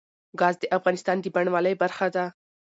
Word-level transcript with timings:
ګاز 0.39 0.55
د 0.59 0.63
افغانستان 0.77 1.17
د 1.21 1.25
بڼوالۍ 1.35 1.73
برخه 1.81 2.07
ده. 2.15 2.25